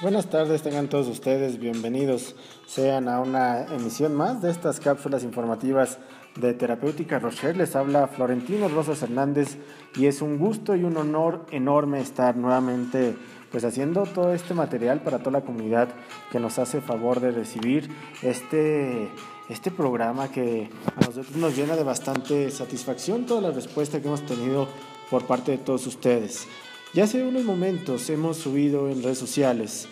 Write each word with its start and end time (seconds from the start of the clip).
Buenas 0.00 0.30
tardes, 0.30 0.62
tengan 0.62 0.86
todos 0.86 1.08
ustedes 1.08 1.58
bienvenidos 1.58 2.36
sean 2.68 3.08
a 3.08 3.18
una 3.18 3.64
emisión 3.64 4.14
más 4.14 4.40
de 4.40 4.48
estas 4.48 4.78
cápsulas 4.78 5.24
informativas 5.24 5.98
de 6.36 6.54
Terapéutica 6.54 7.18
Rocher. 7.18 7.56
Les 7.56 7.74
habla 7.74 8.06
Florentino 8.06 8.68
Rosas 8.68 9.02
Hernández 9.02 9.58
y 9.96 10.06
es 10.06 10.22
un 10.22 10.38
gusto 10.38 10.76
y 10.76 10.84
un 10.84 10.96
honor 10.98 11.46
enorme 11.50 12.00
estar 12.00 12.36
nuevamente 12.36 13.16
pues 13.50 13.64
haciendo 13.64 14.04
todo 14.04 14.32
este 14.32 14.54
material 14.54 15.02
para 15.02 15.18
toda 15.18 15.40
la 15.40 15.44
comunidad 15.44 15.88
que 16.30 16.38
nos 16.38 16.60
hace 16.60 16.80
favor 16.80 17.18
de 17.18 17.32
recibir 17.32 17.90
este, 18.22 19.08
este 19.48 19.72
programa 19.72 20.30
que 20.30 20.70
a 20.94 21.06
nosotros 21.06 21.34
nos 21.34 21.56
llena 21.56 21.74
de 21.74 21.82
bastante 21.82 22.52
satisfacción 22.52 23.26
toda 23.26 23.40
la 23.40 23.50
respuesta 23.50 24.00
que 24.00 24.06
hemos 24.06 24.24
tenido 24.24 24.68
por 25.10 25.26
parte 25.26 25.50
de 25.50 25.58
todos 25.58 25.88
ustedes. 25.88 26.46
Ya 26.94 27.04
hace 27.04 27.22
unos 27.22 27.44
momentos 27.44 28.08
hemos 28.08 28.38
subido 28.38 28.88
en 28.88 29.02
redes 29.02 29.18
sociales 29.18 29.86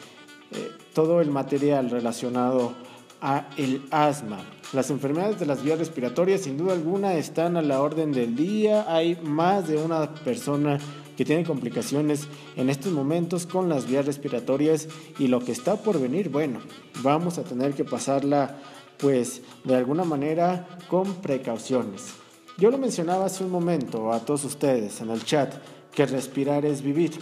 eh, 0.50 0.70
todo 0.95 1.20
el 1.20 1.30
material 1.30 1.91
relacionado 1.91 2.73
a 3.20 3.50
el 3.59 3.82
asma. 3.91 4.38
Las 4.73 4.88
enfermedades 4.88 5.38
de 5.38 5.45
las 5.45 5.62
vías 5.62 5.78
respiratorias 5.78 6.40
sin 6.40 6.56
duda 6.56 6.73
alguna 6.73 7.14
están 7.14 7.59
a 7.59 7.62
la 7.62 7.82
orden 7.82 8.12
del 8.12 8.34
día. 8.34 8.87
Hay 8.88 9.16
más 9.23 9.68
de 9.68 9.77
una 9.77 10.14
persona 10.14 10.78
que 11.18 11.27
tiene 11.27 11.45
complicaciones 11.45 12.28
en 12.56 12.70
estos 12.70 12.92
momentos 12.92 13.46
con 13.46 13.68
las 13.68 13.87
vías 13.87 14.06
respiratorias 14.06 14.88
y 15.18 15.28
lo 15.28 15.40
que 15.40 15.52
está 15.52 15.76
por 15.76 16.01
venir, 16.01 16.30
bueno, 16.30 16.60
vamos 17.02 17.37
a 17.37 17.42
tener 17.45 17.74
que 17.74 17.84
pasarla 17.84 18.59
pues 18.96 19.42
de 19.65 19.76
alguna 19.76 20.04
manera 20.04 20.66
con 20.88 21.16
precauciones. 21.16 22.15
Yo 22.59 22.70
lo 22.70 22.78
mencionaba 22.78 23.26
hace 23.26 23.45
un 23.45 23.51
momento 23.51 24.12
a 24.12 24.20
todos 24.20 24.45
ustedes 24.45 25.02
en 25.02 25.10
el 25.10 25.23
chat 25.24 25.54
que 25.96 26.06
respirar 26.06 26.64
es 26.64 26.82
vivir. 26.82 27.18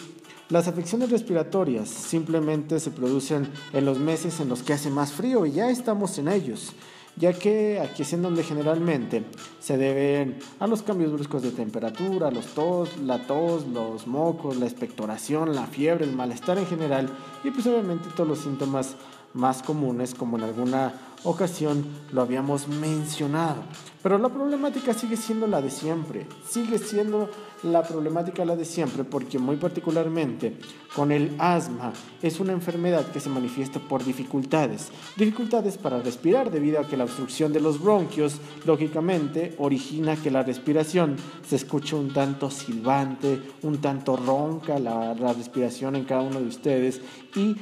Las 0.51 0.69
afecciones 0.69 1.11
respiratorias 1.11 1.89
simplemente 1.89 2.79
se 2.81 2.91
producen 2.91 3.49
en 3.73 3.87
los 3.87 3.99
meses 3.99 4.41
en 4.41 4.51
los 4.51 4.63
que 4.63 4.75
hace 4.75 4.91
más 4.91 5.13
frío 5.13 5.47
y 5.47 5.53
ya 5.53 5.71
estamos 5.71 6.19
en 6.19 6.29
ellos, 6.29 6.73
ya 7.17 7.33
que 7.33 7.81
aquí 7.81 8.03
es 8.03 8.13
en 8.13 8.21
donde 8.21 8.43
generalmente 8.43 9.25
se 9.61 9.79
deben 9.79 10.39
a 10.59 10.67
los 10.67 10.83
cambios 10.83 11.13
bruscos 11.13 11.43
de 11.43 11.53
temperatura, 11.53 12.31
los 12.31 12.47
tos, 12.49 12.99
la 12.99 13.27
tos, 13.27 13.67
los 13.69 14.07
mocos, 14.07 14.59
la 14.59 14.67
expectoración, 14.67 15.55
la 15.55 15.67
fiebre, 15.67 16.05
el 16.05 16.13
malestar 16.13 16.59
en 16.59 16.67
general 16.67 17.09
y 17.43 17.51
pues 17.53 17.67
obviamente 17.67 18.11
todos 18.15 18.29
los 18.29 18.41
síntomas 18.41 18.97
más 19.33 19.63
comunes 19.63 20.15
como 20.15 20.37
en 20.37 20.45
alguna 20.45 20.93
ocasión 21.25 21.85
lo 22.13 22.23
habíamos 22.23 22.69
mencionado. 22.69 23.63
Pero 24.03 24.19
la 24.19 24.29
problemática 24.29 24.93
sigue 24.93 25.17
siendo 25.17 25.47
la 25.47 25.63
de 25.63 25.71
siempre, 25.71 26.27
sigue 26.47 26.79
siendo 26.79 27.31
la 27.63 27.83
problemática 27.83 28.45
la 28.45 28.55
de 28.55 28.67
siempre 28.67 29.03
porque 29.03 29.39
muy 29.39 29.57
particularmente 29.57 30.59
con 30.95 31.11
el 31.11 31.35
asma 31.39 31.95
es 32.21 32.39
una 32.39 32.53
enfermedad 32.53 33.11
que 33.11 33.21
se 33.21 33.31
manifiesta 33.31 33.81
por 33.81 34.05
dificultades, 34.05 34.91
dificultades 35.17 35.79
para 35.79 36.03
respirar 36.03 36.51
debido 36.51 36.81
a 36.81 36.87
que 36.87 36.99
la 36.99 37.05
obstrucción 37.05 37.53
de 37.55 37.61
los 37.61 37.81
bronquios 37.81 38.37
lógicamente 38.67 39.55
origina 39.59 40.17
que 40.17 40.31
la 40.31 40.43
respiración 40.43 41.17
se 41.49 41.57
escuche 41.57 41.97
un 41.97 42.13
tanto 42.13 42.51
silbante, 42.51 43.41
un 43.63 43.79
tanto 43.81 44.17
ronca 44.17 44.79
la, 44.79 45.15
la 45.15 45.33
respiración 45.33 45.97
en 45.97 46.05
cada 46.05 46.21
uno 46.21 46.41
de 46.41 46.49
ustedes 46.49 47.01
y 47.35 47.57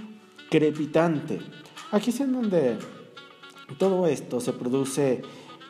crepitante. 0.50 1.38
Aquí 1.92 2.10
es 2.10 2.20
en 2.20 2.32
donde 2.32 2.78
todo 3.72 4.06
esto 4.06 4.40
se 4.40 4.52
produce 4.52 5.22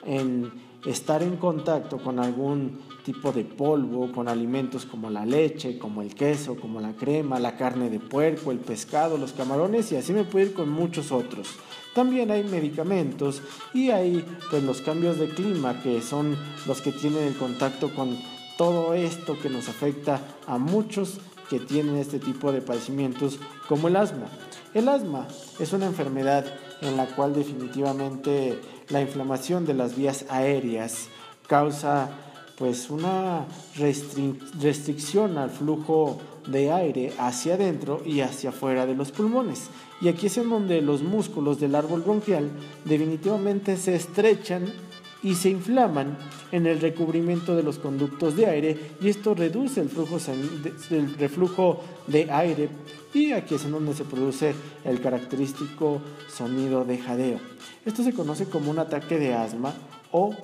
en 0.05 0.53
estar 0.85 1.23
en 1.23 1.37
contacto 1.37 1.99
con 1.99 2.19
algún 2.19 2.81
tipo 3.05 3.33
de 3.33 3.45
polvo, 3.45 4.11
con 4.13 4.29
alimentos 4.29 4.85
como 4.85 5.11
la 5.11 5.25
leche, 5.25 5.79
como 5.79 6.03
el 6.03 6.15
queso, 6.15 6.57
como 6.57 6.81
la 6.81 6.95
crema, 6.95 7.39
la 7.39 7.57
carne 7.57 7.91
de 7.91 8.01
puerco, 8.01 8.51
el 8.51 8.59
pescado, 8.59 9.19
los 9.19 9.33
camarones 9.33 9.93
y 9.93 9.97
así 9.97 10.13
me 10.13 10.25
puedo 10.25 10.47
ir 10.47 10.55
con 10.55 10.69
muchos 10.71 11.13
otros. 11.13 11.49
También 11.95 12.31
hay 12.31 12.43
medicamentos 12.45 13.43
y 13.75 13.91
hay 13.91 14.25
pues 14.51 14.63
los 14.63 14.81
cambios 14.81 15.19
de 15.19 15.29
clima 15.29 15.83
que 15.83 16.01
son 16.01 16.37
los 16.67 16.81
que 16.81 16.93
tienen 16.93 17.25
el 17.25 17.37
contacto 17.37 17.95
con 17.95 18.19
todo 18.57 18.95
esto 18.95 19.39
que 19.39 19.51
nos 19.51 19.69
afecta 19.69 20.21
a 20.47 20.59
muchos 20.59 21.19
que 21.51 21.61
tienen 21.61 21.97
este 21.97 22.19
tipo 22.19 22.51
de 22.51 22.63
padecimientos 22.63 23.39
como 23.69 23.89
el 23.89 23.97
asma. 23.97 24.27
El 24.75 24.89
asma 24.89 25.29
es 25.59 25.73
una 25.73 25.87
enfermedad 25.87 26.47
en 26.83 26.97
la 26.97 27.07
cual 27.07 27.33
definitivamente 27.33 28.59
la 28.89 29.01
inflamación 29.01 29.65
de 29.65 29.75
las 29.75 29.97
vías 29.97 30.27
aéreas 30.29 31.09
causa 31.47 32.11
pues 32.59 32.91
una 32.91 33.47
restricción 33.77 35.39
al 35.39 35.51
flujo 35.51 36.19
de 36.47 36.71
aire 36.71 37.13
hacia 37.19 37.55
adentro 37.55 38.03
y 38.05 38.21
hacia 38.21 38.51
afuera 38.51 38.87
de 38.87 38.95
los 38.95 39.11
pulmones. 39.11 39.69
Y 40.01 40.09
aquí 40.09 40.27
es 40.27 40.37
en 40.37 40.51
donde 40.51 40.83
los 40.83 41.03
músculos 41.03 41.59
del 41.61 41.75
árbol 41.75 42.03
bronquial 42.03 42.51
definitivamente 42.85 43.77
se 43.77 43.95
estrechan 43.95 44.67
y 45.23 45.35
se 45.35 45.51
inflaman 45.51 46.19
en 46.51 46.67
el 46.67 46.81
recubrimiento 46.81 47.55
de 47.55 47.63
los 47.63 47.79
conductos 47.79 48.37
de 48.37 48.47
aire 48.47 48.77
y 49.01 49.09
esto 49.09 49.35
reduce 49.35 49.81
el, 49.81 49.89
flujo 49.89 50.19
el 50.91 51.15
reflujo 51.15 51.81
de 52.07 52.31
aire 52.31 52.69
y 53.15 53.33
aquí 53.33 53.55
es 53.55 53.65
en 53.65 53.73
donde 53.73 53.95
se 53.95 54.05
produce 54.05 54.55
el 54.85 55.01
característico 55.01 56.01
sonido 56.29 56.85
de 56.85 56.99
jadeo. 56.99 57.39
Esto 57.85 58.03
se 58.03 58.13
conoce 58.13 58.47
como 58.47 58.71
un 58.71 58.79
ataque 58.79 59.19
de 59.19 59.35
asma 59.35 59.75
o 60.11 60.35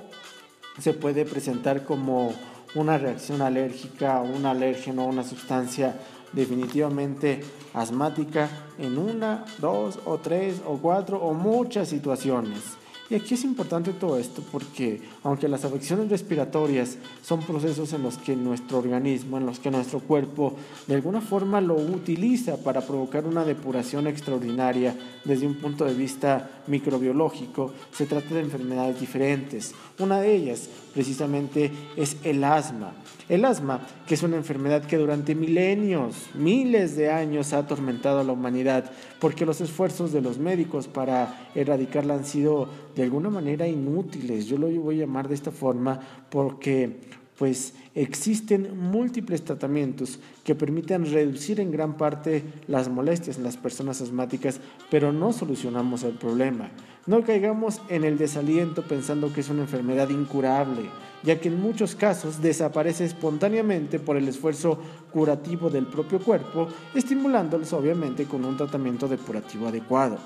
se 0.79 0.93
puede 0.93 1.25
presentar 1.25 1.85
como 1.85 2.33
una 2.75 2.99
reacción 2.99 3.43
alérgica, 3.43 4.21
un 4.21 4.47
alérgeno, 4.47 5.07
una 5.07 5.25
sustancia 5.25 5.99
definitivamente 6.33 7.41
asmática 7.73 8.51
en 8.79 8.99
una, 8.99 9.45
dos 9.59 9.99
o 10.05 10.19
tres 10.19 10.61
o 10.67 10.77
cuatro 10.77 11.19
o 11.19 11.33
muchas 11.33 11.89
situaciones. 11.89 12.61
Y 13.11 13.15
aquí 13.15 13.35
es 13.35 13.45
importante 13.45 13.95
todo 13.95 14.19
esto 14.19 14.43
porque 14.53 15.01
aunque 15.23 15.49
las 15.49 15.65
afecciones 15.65 16.11
respiratorias 16.11 16.99
son 17.23 17.41
procesos 17.41 17.95
en 17.95 18.03
los 18.03 18.19
que 18.19 18.37
nuestro 18.37 18.79
organismo, 18.79 19.39
en 19.39 19.47
los 19.47 19.61
que 19.61 19.71
nuestro 19.71 20.01
cuerpo 20.01 20.55
de 20.87 20.97
alguna 20.97 21.23
forma 21.23 21.63
lo 21.63 21.77
utiliza 21.77 22.59
para 22.59 22.83
provocar 22.83 23.25
una 23.25 23.47
depuración 23.47 24.07
extraordinaria 24.07 24.95
desde 25.25 25.47
un 25.47 25.55
punto 25.55 25.87
de 25.87 25.95
vista 25.95 26.63
microbiológico, 26.67 27.73
se 27.93 28.05
trata 28.05 28.35
de 28.35 28.41
enfermedades 28.41 29.01
diferentes. 29.01 29.75
Una 29.99 30.21
de 30.21 30.35
ellas 30.35 30.69
precisamente 30.93 31.73
es 31.97 32.17
el 32.25 32.45
asma. 32.45 32.93
El 33.29 33.45
asma, 33.45 33.87
que 34.07 34.15
es 34.15 34.23
una 34.23 34.37
enfermedad 34.37 34.85
que 34.85 34.97
durante 34.97 35.35
milenios, 35.35 36.15
miles 36.35 36.97
de 36.97 37.11
años 37.11 37.53
ha 37.53 37.59
atormentado 37.59 38.21
a 38.21 38.25
la 38.25 38.33
humanidad, 38.33 38.91
porque 39.21 39.45
los 39.45 39.61
esfuerzos 39.61 40.13
de 40.13 40.23
los 40.23 40.39
médicos 40.39 40.89
para 40.89 41.51
erradicarla 41.55 42.15
han 42.15 42.25
sido 42.25 42.69
de 42.99 43.05
alguna 43.05 43.31
manera 43.31 43.69
inútiles. 43.69 44.47
Yo 44.47 44.59
lo 44.59 44.69
voy 44.69 44.97
a 44.97 45.07
llamar 45.07 45.29
de 45.29 45.37
esta 45.37 45.53
forma 45.53 46.01
porque 46.29 46.97
pues 47.39 47.75
existen 47.95 48.77
múltiples 48.77 49.45
tratamientos 49.45 50.19
que 50.43 50.57
permiten 50.57 51.07
reducir 51.07 51.61
en 51.61 51.71
gran 51.71 51.97
parte 51.97 52.43
las 52.67 52.89
molestias 52.89 53.39
en 53.39 53.45
las 53.45 53.57
personas 53.57 54.01
asmáticas, 54.01 54.59
pero 54.91 55.13
no 55.13 55.33
solucionamos 55.33 56.03
el 56.03 56.15
problema. 56.15 56.71
No 57.07 57.23
caigamos 57.23 57.81
en 57.89 58.03
el 58.03 58.19
desaliento 58.19 58.83
pensando 58.83 59.33
que 59.33 59.43
es 59.43 59.49
una 59.49 59.63
enfermedad 59.63 60.09
incurable, 60.11 60.91
ya 61.23 61.41
que 61.41 61.47
en 61.47 61.61
muchos 61.61 61.95
casos 61.95 62.43
desaparece 62.43 63.05
espontáneamente 63.05 64.01
por 64.01 64.17
el 64.17 64.27
esfuerzo 64.27 64.81
curativo 65.13 65.71
del 65.71 65.87
propio 65.87 66.19
cuerpo, 66.19 66.67
estimulándolos 66.97 67.73
obviamente 67.73 68.25
con 68.25 68.45
un 68.45 68.57
tratamiento 68.57 69.07
depurativo 69.07 69.69
adecuado. 69.69 70.19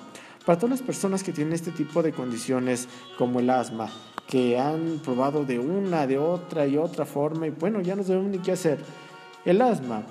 Para 0.45 0.59
todas 0.59 0.81
las 0.81 0.83
personas 0.83 1.23
que 1.23 1.33
tienen 1.33 1.55
este 1.55 1.71
tipo 1.71 2.03
de 2.03 2.13
condiciones 2.13 2.89
como 3.17 3.41
el 3.41 3.51
asma, 3.51 3.91
que 4.27 4.59
han 4.59 5.01
probado 5.05 5.45
de 5.45 5.59
una, 5.59 6.07
de 6.07 6.19
otra 6.19 6.67
y 6.67 6.77
otra 6.77 7.05
forma 7.05 7.47
y 7.47 7.51
bueno, 7.51 7.81
ya 7.81 7.95
no 7.95 8.03
sabemos 8.03 8.31
ni 8.31 8.39
qué 8.39 8.53
hacer, 8.53 8.79
el 9.45 9.61
asma 9.61 10.03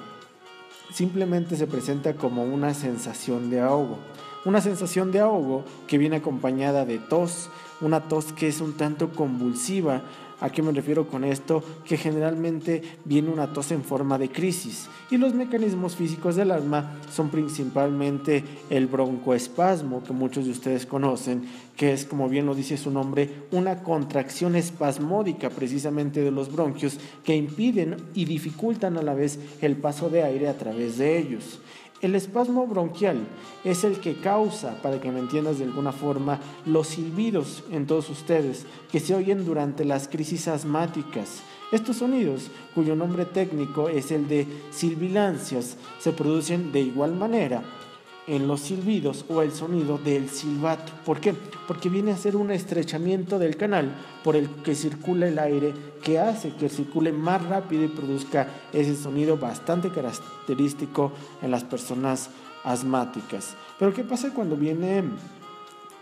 simplemente 0.93 1.55
se 1.55 1.67
presenta 1.67 2.13
como 2.15 2.43
una 2.43 2.73
sensación 2.73 3.49
de 3.49 3.61
ahogo 3.61 3.97
una 4.45 4.61
sensación 4.61 5.11
de 5.11 5.19
ahogo 5.19 5.63
que 5.87 5.97
viene 5.97 6.17
acompañada 6.17 6.85
de 6.85 6.97
tos, 6.97 7.49
una 7.79 8.07
tos 8.07 8.33
que 8.33 8.47
es 8.47 8.61
un 8.61 8.75
tanto 8.75 9.11
convulsiva. 9.11 10.01
¿A 10.41 10.49
qué 10.49 10.63
me 10.63 10.71
refiero 10.71 11.07
con 11.07 11.23
esto? 11.23 11.63
Que 11.85 11.97
generalmente 11.97 12.81
viene 13.05 13.29
una 13.29 13.53
tos 13.53 13.71
en 13.71 13.83
forma 13.83 14.17
de 14.17 14.29
crisis 14.29 14.89
y 15.11 15.17
los 15.17 15.35
mecanismos 15.35 15.95
físicos 15.95 16.35
del 16.35 16.49
asma 16.49 16.97
son 17.13 17.29
principalmente 17.29 18.43
el 18.71 18.87
broncoespasmo 18.87 20.03
que 20.03 20.13
muchos 20.13 20.45
de 20.45 20.51
ustedes 20.51 20.87
conocen, 20.87 21.43
que 21.77 21.93
es 21.93 22.05
como 22.05 22.27
bien 22.27 22.47
lo 22.47 22.55
dice 22.55 22.75
su 22.77 22.89
nombre, 22.89 23.29
una 23.51 23.83
contracción 23.83 24.55
espasmódica 24.55 25.51
precisamente 25.51 26.21
de 26.21 26.31
los 26.31 26.51
bronquios 26.51 26.97
que 27.23 27.35
impiden 27.35 27.97
y 28.15 28.25
dificultan 28.25 28.97
a 28.97 29.03
la 29.03 29.13
vez 29.13 29.37
el 29.61 29.77
paso 29.77 30.09
de 30.09 30.23
aire 30.23 30.47
a 30.49 30.57
través 30.57 30.97
de 30.97 31.19
ellos. 31.19 31.59
El 32.01 32.15
espasmo 32.15 32.65
bronquial 32.65 33.27
es 33.63 33.83
el 33.83 33.99
que 33.99 34.15
causa, 34.15 34.81
para 34.81 34.99
que 34.99 35.11
me 35.11 35.19
entiendas 35.19 35.59
de 35.59 35.65
alguna 35.65 35.91
forma, 35.91 36.39
los 36.65 36.87
silbidos 36.87 37.63
en 37.69 37.85
todos 37.85 38.09
ustedes 38.09 38.65
que 38.91 38.99
se 38.99 39.13
oyen 39.13 39.45
durante 39.45 39.85
las 39.85 40.07
crisis 40.07 40.47
asmáticas. 40.47 41.43
Estos 41.71 41.97
sonidos, 41.97 42.49
cuyo 42.73 42.95
nombre 42.95 43.25
técnico 43.25 43.87
es 43.87 44.11
el 44.11 44.27
de 44.27 44.47
silbilancias, 44.71 45.77
se 45.99 46.11
producen 46.11 46.71
de 46.71 46.79
igual 46.79 47.13
manera 47.13 47.63
en 48.27 48.47
los 48.47 48.61
silbidos 48.61 49.25
o 49.29 49.41
el 49.41 49.51
sonido 49.51 49.97
del 49.97 50.29
silbato. 50.29 50.91
¿Por 51.05 51.19
qué? 51.19 51.33
Porque 51.67 51.89
viene 51.89 52.11
a 52.11 52.17
ser 52.17 52.35
un 52.35 52.51
estrechamiento 52.51 53.39
del 53.39 53.57
canal 53.57 53.95
por 54.23 54.35
el 54.35 54.49
que 54.63 54.75
circula 54.75 55.27
el 55.27 55.39
aire 55.39 55.73
que 56.03 56.19
hace 56.19 56.53
que 56.55 56.69
circule 56.69 57.11
más 57.11 57.43
rápido 57.45 57.83
y 57.83 57.87
produzca 57.87 58.47
ese 58.73 58.95
sonido 58.95 59.37
bastante 59.37 59.89
característico 59.89 61.11
en 61.41 61.51
las 61.51 61.63
personas 61.63 62.29
asmáticas. 62.63 63.55
Pero 63.79 63.93
¿qué 63.93 64.03
pasa 64.03 64.33
cuando 64.33 64.55
viene 64.55 65.03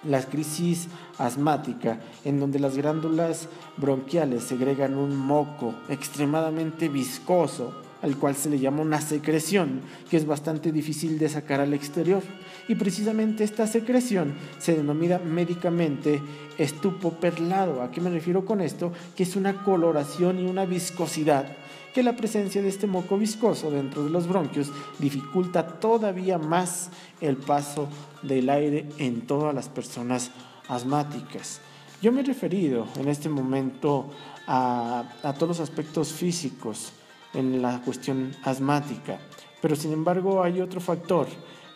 la 0.04 0.22
crisis 0.24 0.88
asmática, 1.18 2.00
en 2.24 2.40
donde 2.40 2.60
las 2.60 2.78
glándulas 2.78 3.50
bronquiales 3.78 4.44
segregan 4.44 4.96
un 4.96 5.16
moco 5.16 5.76
extremadamente 5.90 6.88
viscoso, 6.88 7.74
al 8.02 8.18
cual 8.18 8.36
se 8.36 8.50
le 8.50 8.60
llama 8.60 8.82
una 8.82 9.02
secreción, 9.02 9.82
que 10.10 10.18
es 10.18 10.26
bastante 10.26 10.72
difícil 10.72 11.20
de 11.20 11.30
sacar 11.30 11.60
al 11.60 11.74
exterior. 11.74 12.24
Y 12.68 12.76
precisamente 12.76 13.44
esta 13.44 13.68
secreción 13.68 14.34
se 14.58 14.76
denomina 14.76 15.20
médicamente 15.20 16.22
estupo 16.58 17.14
perlado. 17.14 17.82
¿A 17.82 17.92
qué 17.92 18.02
me 18.02 18.10
refiero 18.10 18.46
con 18.46 18.62
esto? 18.62 18.94
Que 19.16 19.24
es 19.24 19.36
una 19.36 19.64
coloración 19.64 20.40
y 20.40 20.46
una 20.46 20.66
viscosidad 20.66 21.46
que 21.94 22.04
la 22.04 22.16
presencia 22.16 22.62
de 22.62 22.70
este 22.70 22.88
moco 22.88 23.18
viscoso 23.18 23.72
dentro 23.72 24.04
de 24.04 24.12
los 24.12 24.28
bronquios 24.28 24.72
dificulta 25.00 25.66
todavía 25.80 26.38
más 26.38 26.90
el 27.20 27.36
paso 27.36 27.90
del 28.22 28.50
aire 28.50 28.88
en 29.00 29.22
todas 29.22 29.56
las 29.56 29.70
personas 29.70 30.32
asmáticas. 30.68 31.62
Yo 32.02 32.12
me 32.12 32.22
he 32.22 32.24
referido 32.24 32.86
en 32.98 33.10
este 33.10 33.28
momento 33.28 34.12
a, 34.48 35.04
a 35.24 35.34
todos 35.34 35.50
los 35.50 35.60
aspectos 35.60 36.14
físicos 36.14 36.94
en 37.40 37.62
la 37.62 37.82
cuestión 37.82 38.32
asmática, 38.44 39.20
pero 39.62 39.76
sin 39.76 39.94
embargo 39.94 40.44
hay 40.44 40.62
otro 40.62 40.80
factor 40.80 41.28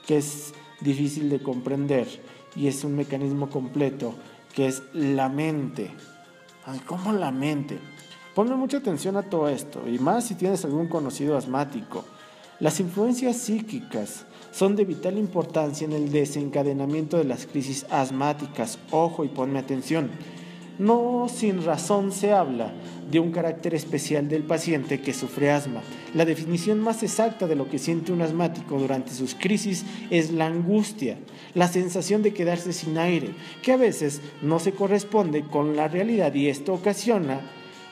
que 0.06 0.18
es 0.18 0.54
difícil 0.82 1.30
de 1.30 1.42
comprender 1.42 2.08
y 2.56 2.68
es 2.68 2.84
un 2.84 2.96
mecanismo 2.96 3.50
completo 3.50 4.14
que 4.54 4.68
es 4.68 4.84
la 4.94 5.30
mente. 5.30 5.92
¿Cómo 6.86 7.12
la 7.12 7.32
mente? 7.32 7.80
Ponme 8.36 8.56
mucha 8.56 8.78
atención 8.78 9.16
a 9.18 9.24
todo 9.24 9.48
esto, 9.48 9.84
y 9.88 10.00
más 10.00 10.26
si 10.26 10.36
tienes 10.36 10.66
algún 10.66 10.88
conocido 10.88 11.38
asmático. 11.38 12.04
Las 12.60 12.80
influencias 12.80 13.38
psíquicas 13.38 14.26
son 14.52 14.76
de 14.76 14.86
vital 14.86 15.18
importancia 15.18 15.86
en 15.86 15.94
el 15.94 16.12
desencadenamiento 16.12 17.18
de 17.18 17.26
las 17.26 17.46
crisis 17.46 17.86
asmáticas. 17.90 18.80
Ojo 18.92 19.26
y 19.26 19.28
ponme 19.28 19.60
atención. 19.60 20.10
No 20.80 21.28
sin 21.30 21.64
razón 21.64 22.12
se 22.12 22.32
habla 22.34 22.72
de 23.12 23.20
un 23.20 23.32
carácter 23.32 23.76
especial 23.76 24.28
del 24.28 24.44
paciente 24.44 25.02
que 25.02 25.14
sufre 25.14 25.52
asma. 25.52 25.82
La 26.16 26.26
definición 26.26 26.80
más 26.80 27.04
exacta 27.04 27.46
de 27.46 27.56
lo 27.56 27.70
que 27.70 27.78
siente 27.78 28.12
un 28.12 28.24
asmático 28.24 28.80
durante 28.80 29.12
sus 29.12 29.36
crisis 29.36 29.86
es 30.10 30.32
la 30.32 30.48
angustia, 30.48 31.18
la 31.54 31.68
sensación 31.68 32.24
de 32.24 32.34
quedarse 32.34 32.74
sin 32.74 32.98
aire, 32.98 33.36
que 33.62 33.74
a 33.74 33.78
veces 33.78 34.22
no 34.42 34.58
se 34.60 34.72
corresponde 34.72 35.44
con 35.44 35.76
la 35.76 35.88
realidad 35.88 36.34
y 36.34 36.48
esto 36.48 36.74
ocasiona 36.74 37.42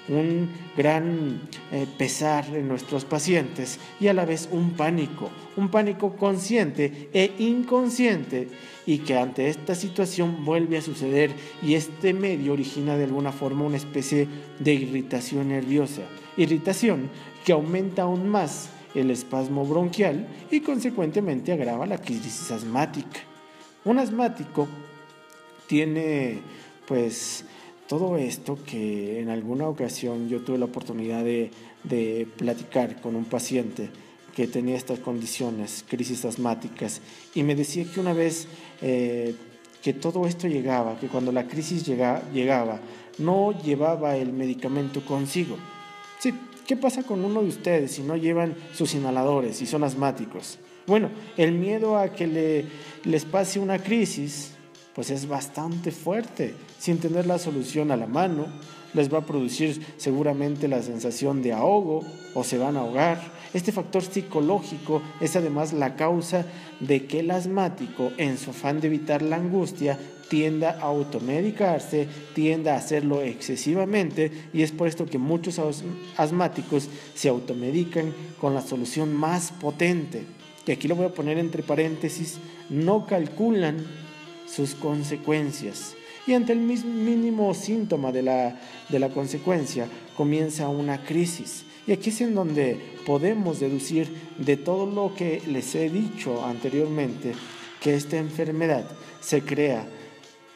un 0.10 0.50
gran 0.76 1.42
eh, 1.72 1.86
pesar 1.98 2.46
en 2.56 2.68
nuestros 2.68 3.06
pacientes 3.06 3.80
y 4.00 4.08
a 4.08 4.14
la 4.14 4.26
vez 4.26 4.50
un 4.52 4.72
pánico, 4.72 5.30
un 5.58 5.70
pánico 5.70 6.16
consciente 6.16 7.10
e 7.14 7.32
inconsciente 7.40 8.48
y 8.86 9.00
que 9.00 9.18
ante 9.18 9.48
esta 9.48 9.76
situación 9.76 10.44
vuelve 10.44 10.78
a 10.78 10.82
suceder 10.82 11.32
y 11.62 11.76
este 11.76 12.14
medio 12.14 12.54
origina 12.54 12.98
de 12.98 13.06
alguna 13.06 13.32
forma 13.32 13.66
una 13.66 13.78
especie 13.78 14.28
de 14.60 14.74
irritación 14.74 15.50
nerviosa, 15.50 16.02
irritación 16.36 17.10
que 17.46 17.54
aumenta 17.54 18.04
aún 18.04 18.28
más 18.28 18.70
el 18.96 19.12
espasmo 19.12 19.66
bronquial 19.66 20.28
y 20.50 20.62
consecuentemente 20.62 21.54
agrava 21.54 21.86
la 21.86 22.00
crisis 22.00 22.52
asmática. 22.52 23.22
Un 23.86 24.00
asmático 24.00 24.68
tiene 25.68 26.40
pues 26.88 27.46
todo 27.92 28.16
esto 28.16 28.58
que 28.66 29.20
en 29.20 29.28
alguna 29.28 29.68
ocasión 29.68 30.30
yo 30.30 30.40
tuve 30.40 30.58
la 30.58 30.64
oportunidad 30.64 31.26
de, 31.26 31.52
platicar 32.38 33.02
con 33.02 33.18
un 33.18 33.26
paciente 33.26 33.90
que 34.34 34.48
tenía 34.48 34.78
estas 34.78 35.00
condiciones, 35.00 35.84
crisis 35.90 36.24
asmáticas, 36.24 37.02
y 37.36 37.44
me 37.44 37.54
decía 37.54 37.84
que 37.84 38.00
una 38.00 38.14
vez 38.14 38.48
eh, 38.82 39.36
que 39.84 39.92
todo 39.92 40.26
esto 40.26 40.48
llegaba, 40.48 40.98
que 41.02 41.10
cuando 41.10 41.34
la 41.34 41.50
crisis 41.50 41.86
llegaba, 41.86 42.80
no 43.18 43.62
llevaba 43.62 44.16
el 44.16 44.32
medicamento 44.32 45.04
consigo. 45.04 45.58
Sí, 46.18 46.34
¿qué 46.66 46.78
pasa 46.78 47.04
con 47.04 47.26
uno 47.26 47.42
de 47.42 47.50
ustedes 47.50 47.92
si 47.92 48.04
no 48.04 48.16
llevan 48.16 48.56
sus 48.74 48.94
inhaladores 48.94 49.62
y 49.62 49.66
son 49.66 49.84
asmáticos? 49.84 50.60
Bueno, 50.88 51.10
el 51.36 51.52
miedo 51.52 51.98
a 51.98 52.14
que 52.14 52.26
le, 52.26 52.66
les 53.04 53.26
pase 53.26 53.60
una 53.60 53.80
crisis 53.80 54.54
pues 54.96 55.10
es 55.10 55.28
bastante 55.28 55.92
fuerte. 55.92 56.56
Sin 56.80 57.00
tener 57.00 57.26
la 57.28 57.40
solución 57.40 57.92
a 57.92 57.98
la 57.98 58.08
mano, 58.08 58.48
les 58.94 59.14
va 59.14 59.20
a 59.20 59.26
producir 59.26 59.82
seguramente 59.98 60.68
la 60.68 60.82
sensación 60.82 61.42
de 61.42 61.54
ahogo 61.54 62.04
o 62.34 62.44
se 62.44 62.58
van 62.58 62.76
a 62.78 62.82
ahogar. 62.82 63.20
Este 63.54 63.72
factor 63.72 64.04
psicológico 64.04 65.02
es 65.20 65.36
además 65.36 65.74
la 65.74 65.96
causa 65.96 66.46
de 66.80 67.06
que 67.06 67.20
el 67.20 67.32
asmático, 67.32 68.12
en 68.18 68.38
su 68.38 68.52
afán 68.52 68.80
de 68.80 68.88
evitar 68.88 69.22
la 69.22 69.38
angustia, 69.38 70.00
tienda 70.30 70.78
a 70.80 70.84
automedicarse, 70.84 72.08
tienda 72.34 72.74
a 72.74 72.78
hacerlo 72.78 73.22
excesivamente 73.22 74.32
y 74.54 74.62
es 74.62 74.72
por 74.72 74.88
esto 74.88 75.06
que 75.06 75.18
muchos 75.18 75.60
asmáticos 76.16 76.88
se 77.14 77.28
automedican 77.28 78.14
con 78.40 78.54
la 78.54 78.62
solución 78.62 79.14
más 79.14 79.52
potente. 79.52 80.24
Y 80.66 80.72
aquí 80.72 80.88
lo 80.88 80.96
voy 80.96 81.08
a 81.08 81.14
poner 81.14 81.38
entre 81.38 81.64
paréntesis, 81.64 82.38
no 82.70 83.06
calculan 83.08 83.86
sus 84.54 84.76
consecuencias. 84.76 85.96
Y 86.28 86.34
ante 86.34 86.54
el 86.54 86.60
mínimo 86.60 87.54
síntoma 87.54 88.12
de 88.12 88.22
la, 88.22 88.60
de 88.90 89.00
la 89.00 89.10
consecuencia 89.10 89.88
comienza 90.16 90.68
una 90.68 91.04
crisis. 91.04 91.66
Y 91.88 91.94
aquí 91.94 92.10
es 92.10 92.22
en 92.22 92.36
donde 92.36 92.80
podemos 93.06 93.60
deducir 93.60 94.08
de 94.38 94.56
todo 94.58 94.86
lo 94.86 95.16
que 95.16 95.42
les 95.48 95.74
he 95.74 95.90
dicho 95.90 96.46
anteriormente 96.46 97.34
que 97.80 97.96
esta 97.96 98.18
enfermedad 98.18 98.86
se 99.20 99.42
crea 99.42 99.88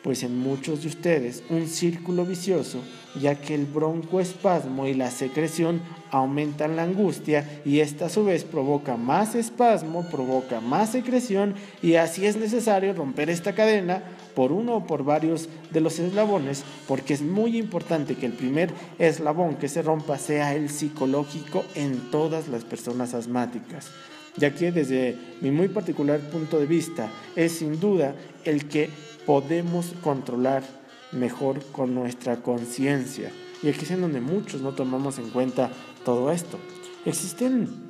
pues 0.06 0.22
en 0.22 0.38
muchos 0.38 0.84
de 0.84 0.90
ustedes 0.90 1.42
un 1.50 1.68
círculo 1.68 2.28
vicioso, 2.28 2.78
ya 3.20 3.42
que 3.42 3.56
el 3.56 3.66
broncoespasmo 3.66 4.86
y 4.86 4.94
la 4.94 5.10
secreción 5.10 5.82
aumentan 6.12 6.76
la 6.76 6.84
angustia 6.84 7.64
y 7.66 7.80
esta 7.80 8.06
a 8.06 8.10
su 8.10 8.24
vez 8.24 8.44
provoca 8.44 8.98
más 8.98 9.34
espasmo, 9.34 10.08
provoca 10.12 10.62
más 10.62 10.92
secreción 10.92 11.56
y 11.82 11.96
así 11.96 12.28
es 12.28 12.38
necesario 12.38 12.94
romper 12.94 13.32
esta 13.32 13.56
cadena 13.56 14.04
por 14.36 14.52
uno 14.52 14.76
o 14.76 14.86
por 14.86 15.04
varios 15.04 15.50
de 15.72 15.82
los 15.82 15.98
eslabones, 15.98 16.64
porque 16.88 17.16
es 17.16 17.24
muy 17.24 17.58
importante 17.58 18.14
que 18.14 18.28
el 18.28 18.34
primer 18.34 18.70
eslabón 19.00 19.56
que 19.56 19.70
se 19.70 19.82
rompa 19.82 20.20
sea 20.20 20.54
el 20.54 20.70
psicológico 20.70 21.66
en 21.74 22.12
todas 22.12 22.48
las 22.48 22.64
personas 22.64 23.16
asmáticas 23.16 23.90
ya 24.38 24.54
que 24.54 24.74
desde 24.74 25.16
mi 25.40 25.50
muy 25.50 25.70
particular 25.70 26.20
punto 26.20 26.60
de 26.60 26.66
vista 26.66 27.10
es 27.38 27.54
sin 27.54 27.80
duda 27.80 28.16
el 28.44 28.68
que 28.68 28.90
podemos 29.26 29.94
controlar 30.04 30.64
mejor 31.12 31.64
con 31.72 31.96
nuestra 31.96 32.38
conciencia. 32.38 33.32
Y 33.64 33.70
aquí 33.70 33.86
es 33.86 34.00
donde 34.00 34.22
muchos 34.22 34.62
no 34.62 34.74
tomamos 34.74 35.18
en 35.18 35.30
cuenta 35.30 35.72
todo 36.04 36.32
esto. 36.32 36.60
Existen 37.06 37.88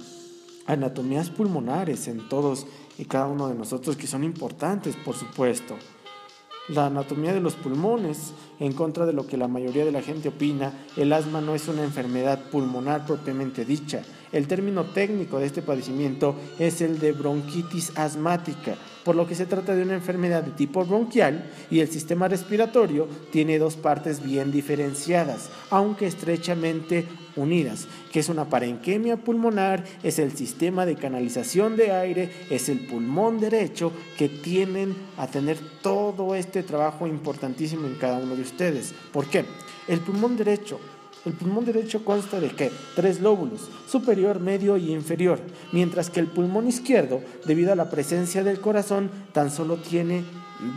anatomías 0.66 1.30
pulmonares 1.30 2.08
en 2.08 2.28
todos 2.30 2.66
y 2.98 3.06
cada 3.06 3.28
uno 3.28 3.48
de 3.48 3.56
nosotros 3.56 3.98
que 3.98 4.08
son 4.08 4.24
importantes, 4.24 4.96
por 4.96 5.16
supuesto. 5.16 5.76
La 6.68 6.88
anatomía 6.88 7.34
de 7.34 7.42
los 7.42 7.56
pulmones, 7.56 8.34
en 8.60 8.74
contra 8.74 9.06
de 9.06 9.14
lo 9.14 9.28
que 9.28 9.38
la 9.38 9.48
mayoría 9.48 9.86
de 9.86 9.92
la 9.92 10.02
gente 10.02 10.30
opina, 10.30 10.74
el 10.98 11.14
asma 11.14 11.40
no 11.40 11.54
es 11.54 11.68
una 11.68 11.84
enfermedad 11.84 12.50
pulmonar 12.50 13.06
propiamente 13.06 13.66
dicha. 13.66 14.02
El 14.36 14.48
término 14.50 14.84
técnico 14.84 15.40
de 15.40 15.46
este 15.46 15.62
padecimiento 15.62 16.36
es 16.60 16.82
el 16.82 17.00
de 17.00 17.14
bronquitis 17.14 17.94
asmática, 17.96 18.76
por 19.06 19.16
lo 19.16 19.26
que 19.26 19.34
se 19.34 19.46
trata 19.46 19.74
de 19.74 19.84
una 19.84 19.94
enfermedad 19.94 20.44
de 20.44 20.52
tipo 20.52 20.84
bronquial 20.84 21.50
y 21.72 21.80
el 21.80 21.88
sistema 21.88 22.28
respiratorio 22.28 23.08
tiene 23.32 23.58
dos 23.58 23.78
partes 23.78 24.22
bien 24.22 24.52
diferenciadas, 24.52 25.50
aunque 25.70 26.06
estrechamente 26.06 27.06
unidas, 27.38 27.88
que 28.12 28.20
es 28.20 28.28
una 28.28 28.50
parenquemia 28.50 29.16
pulmonar, 29.16 29.86
es 30.04 30.20
el 30.20 30.36
sistema 30.36 30.86
de 30.86 30.98
canalización 30.98 31.78
de 31.78 31.94
aire, 31.94 32.30
es 32.50 32.68
el 32.68 32.88
pulmón 32.88 33.40
derecho, 33.40 33.94
que 34.18 34.28
tienen 34.28 34.98
a 35.18 35.28
tener 35.28 35.58
todo 35.82 36.36
este 36.36 36.62
trabajo 36.62 37.08
importantísimo 37.08 37.88
en 37.88 37.96
cada 37.96 38.18
uno 38.18 38.36
de 38.36 38.42
ustedes. 38.42 38.94
¿Por 39.14 39.28
qué? 39.28 39.46
El 39.88 40.02
pulmón 40.02 40.36
derecho 40.36 40.78
el 41.26 41.34
pulmón 41.34 41.66
derecho 41.66 42.06
consta 42.06 42.40
de 42.40 42.50
qué? 42.50 42.72
Tres 42.96 43.20
lóbulos, 43.20 43.70
superior, 43.88 44.40
medio 44.40 44.78
y 44.78 44.92
inferior, 44.94 45.40
mientras 45.72 46.10
que 46.10 46.20
el 46.20 46.28
pulmón 46.28 46.68
izquierdo, 46.68 47.22
debido 47.46 47.74
a 47.74 47.76
la 47.76 47.90
presencia 47.90 48.44
del 48.44 48.62
corazón, 48.62 49.10
tan 49.34 49.52
solo 49.52 49.78
tiene 49.78 50.24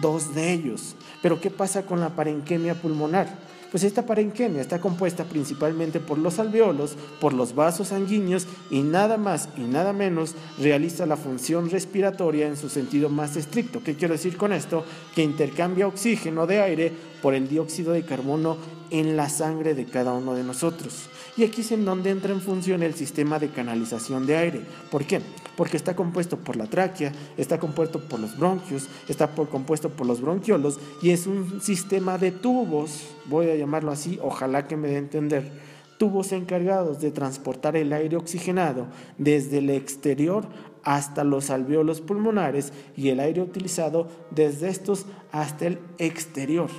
dos 0.00 0.35
de 0.35 0.52
ellos. 0.52 0.97
Pero 1.23 1.40
¿qué 1.40 1.50
pasa 1.50 1.85
con 1.85 2.00
la 2.00 2.11
parenquemia 2.11 2.75
pulmonar? 2.75 3.28
Pues 3.71 3.85
esta 3.85 4.07
parenquimia 4.07 4.63
está 4.63 4.81
compuesta 4.81 5.25
principalmente 5.25 6.01
por 6.01 6.19
los 6.19 6.39
alveolos, 6.39 6.97
por 7.21 7.35
los 7.35 7.55
vasos 7.55 7.89
sanguíneos 7.89 8.47
y 8.71 8.81
nada 8.81 9.19
más 9.19 9.51
y 9.59 9.63
nada 9.63 9.93
menos 9.93 10.35
realiza 10.59 11.05
la 11.05 11.19
función 11.19 11.69
respiratoria 11.69 12.47
en 12.47 12.57
su 12.57 12.71
sentido 12.71 13.11
más 13.11 13.37
estricto. 13.37 13.83
¿Qué 13.83 13.95
quiero 13.95 14.15
decir 14.15 14.39
con 14.39 14.53
esto? 14.53 14.85
Que 15.15 15.23
intercambia 15.23 15.87
oxígeno 15.87 16.47
de 16.47 16.61
aire 16.61 16.93
por 17.21 17.35
el 17.35 17.49
dióxido 17.49 17.93
de 17.93 18.05
carbono 18.05 18.57
en 18.91 19.17
la 19.17 19.29
sangre 19.29 19.75
de 19.75 19.85
cada 19.85 20.13
uno 20.15 20.35
de 20.35 20.45
nosotros. 20.45 21.11
Y 21.37 21.45
aquí 21.45 21.61
es 21.61 21.73
en 21.73 21.85
donde 21.85 22.11
entra 22.11 22.33
en 22.33 22.41
función 22.41 22.83
el 22.83 22.95
sistema 22.95 23.39
de 23.39 23.51
canalización 23.51 24.27
de 24.27 24.37
aire. 24.37 24.61
¿Por 24.91 25.05
qué? 25.05 25.21
Porque 25.59 25.77
está 25.77 25.97
compuesto 25.97 26.37
por 26.37 26.55
la 26.55 26.67
tráquea, 26.67 27.11
está 27.37 27.59
compuesto 27.59 27.99
por 27.99 28.21
los 28.21 28.38
bronquios, 28.38 28.88
está 29.09 29.27
compuesto 29.27 29.91
por 29.91 30.07
los 30.07 30.21
bronquiolos 30.21 30.79
y 31.03 31.11
es 31.11 31.27
un 31.27 31.61
sistema 31.61 32.17
de 32.17 32.31
tubos, 32.31 33.09
voy 33.25 33.50
a 33.50 33.57
llamarlo 33.57 33.91
así, 33.91 34.21
ojalá 34.23 34.69
que 34.69 34.77
me 34.77 34.87
dé 34.87 34.95
a 34.95 34.99
entender, 35.00 35.50
tubos 35.99 36.31
encargados 36.31 37.00
de 37.00 37.11
transportar 37.11 37.77
el 37.77 37.93
aire 37.93 38.17
oxigenado 38.17 38.87
desde 39.19 39.59
el 39.59 39.71
exterior 39.71 40.47
hasta 40.85 41.25
los 41.25 41.50
alveolos 41.50 42.03
pulmonares 42.03 42.73
y 42.97 43.09
el 43.09 43.19
aire 43.19 43.43
utilizado 43.43 44.07
desde 44.31 44.69
estos 44.69 45.07
hasta 45.33 45.67
el 45.67 45.81
exterior. 45.99 46.71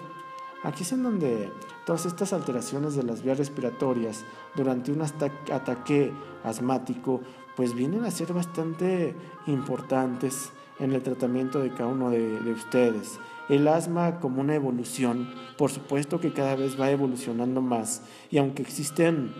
Aquí 0.63 0.83
es 0.83 0.93
en 0.93 1.03
donde 1.03 1.50
todas 1.86 2.05
estas 2.05 2.31
alteraciones 2.31 2.95
de 2.95 3.03
las 3.03 3.24
vías 3.24 3.39
respiratorias 3.39 4.24
durante 4.55 4.93
un 4.93 5.01
ataque 5.01 6.13
asmático 6.43 7.21
pues 7.59 7.75
vienen 7.75 8.05
a 8.05 8.11
ser 8.11 8.31
bastante 8.31 9.13
importantes 9.45 10.53
en 10.79 10.93
el 10.93 11.03
tratamiento 11.03 11.59
de 11.59 11.73
cada 11.73 11.87
uno 11.87 12.09
de, 12.09 12.39
de 12.39 12.53
ustedes. 12.53 13.19
El 13.49 13.67
asma 13.67 14.21
como 14.21 14.39
una 14.39 14.55
evolución, 14.55 15.29
por 15.57 15.69
supuesto 15.69 16.21
que 16.21 16.31
cada 16.31 16.55
vez 16.55 16.79
va 16.79 16.89
evolucionando 16.89 17.61
más 17.61 18.01
y 18.31 18.37
aunque 18.37 18.61
existen 18.61 19.33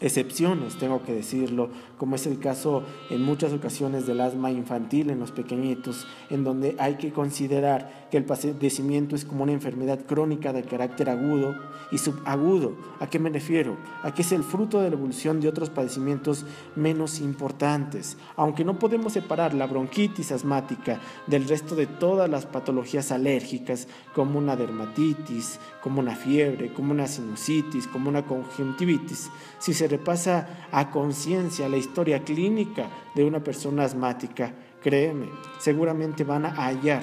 excepciones, 0.00 0.76
tengo 0.76 1.02
que 1.02 1.12
decirlo, 1.12 1.70
como 1.98 2.14
es 2.14 2.24
el 2.28 2.38
caso 2.38 2.84
en 3.10 3.20
muchas 3.20 3.52
ocasiones 3.52 4.06
del 4.06 4.20
asma 4.20 4.52
infantil 4.52 5.10
en 5.10 5.18
los 5.18 5.32
pequeñitos, 5.32 6.06
en 6.30 6.44
donde 6.44 6.76
hay 6.78 6.98
que 6.98 7.12
considerar 7.12 7.99
que 8.10 8.16
el 8.16 8.24
padecimiento 8.24 9.14
es 9.14 9.24
como 9.24 9.44
una 9.44 9.52
enfermedad 9.52 10.00
crónica 10.04 10.52
de 10.52 10.64
carácter 10.64 11.08
agudo 11.08 11.54
y 11.90 11.98
subagudo. 11.98 12.74
¿A 12.98 13.08
qué 13.08 13.18
me 13.18 13.30
refiero? 13.30 13.76
A 14.02 14.12
que 14.12 14.22
es 14.22 14.32
el 14.32 14.42
fruto 14.42 14.80
de 14.80 14.90
la 14.90 14.96
evolución 14.96 15.40
de 15.40 15.48
otros 15.48 15.70
padecimientos 15.70 16.44
menos 16.76 17.20
importantes. 17.20 18.16
Aunque 18.36 18.64
no 18.64 18.78
podemos 18.78 19.12
separar 19.12 19.54
la 19.54 19.66
bronquitis 19.66 20.32
asmática 20.32 21.00
del 21.26 21.48
resto 21.48 21.74
de 21.74 21.86
todas 21.86 22.28
las 22.28 22.46
patologías 22.46 23.12
alérgicas, 23.12 23.86
como 24.14 24.38
una 24.38 24.56
dermatitis, 24.56 25.58
como 25.82 26.00
una 26.00 26.16
fiebre, 26.16 26.72
como 26.72 26.92
una 26.92 27.06
sinusitis, 27.06 27.86
como 27.86 28.08
una 28.08 28.26
conjuntivitis, 28.26 29.30
si 29.58 29.72
se 29.72 29.88
repasa 29.88 30.66
a 30.72 30.90
conciencia 30.90 31.68
la 31.68 31.76
historia 31.76 32.24
clínica 32.24 32.88
de 33.14 33.24
una 33.24 33.42
persona 33.42 33.84
asmática, 33.84 34.52
créeme, 34.82 35.28
seguramente 35.58 36.24
van 36.24 36.46
a 36.46 36.50
hallar 36.50 37.02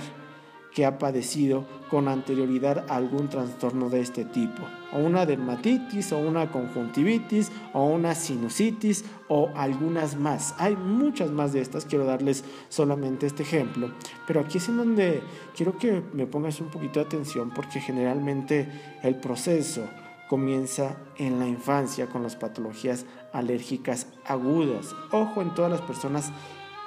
que 0.77 0.85
ha 0.85 0.99
padecido 0.99 1.65
con 1.89 2.07
anterioridad 2.07 2.85
algún 2.87 3.29
trastorno 3.29 3.89
de 3.89 3.99
este 3.99 4.25
tipo, 4.25 4.61
o 4.93 4.99
una 4.99 5.25
dermatitis, 5.25 6.11
o 6.11 6.19
una 6.19 6.51
conjuntivitis, 6.51 7.51
o 7.73 7.85
una 7.85 8.13
sinusitis, 8.13 9.03
o 9.27 9.49
algunas 9.55 10.17
más. 10.17 10.53
Hay 10.59 10.75
muchas 10.75 11.31
más 11.31 11.51
de 11.51 11.61
estas, 11.61 11.85
quiero 11.85 12.05
darles 12.05 12.43
solamente 12.69 13.25
este 13.25 13.41
ejemplo, 13.41 13.91
pero 14.27 14.41
aquí 14.41 14.59
es 14.59 14.69
en 14.69 14.77
donde 14.77 15.23
quiero 15.55 15.79
que 15.79 16.03
me 16.13 16.27
pongas 16.27 16.61
un 16.61 16.67
poquito 16.67 16.99
de 16.99 17.07
atención 17.07 17.49
porque 17.55 17.81
generalmente 17.81 18.69
el 19.01 19.15
proceso 19.15 19.81
comienza 20.29 20.95
en 21.15 21.39
la 21.39 21.47
infancia 21.47 22.05
con 22.05 22.21
las 22.21 22.35
patologías 22.35 23.07
alérgicas 23.33 24.05
agudas. 24.27 24.95
Ojo 25.11 25.41
en 25.41 25.55
todas 25.55 25.71
las 25.71 25.81
personas 25.81 26.31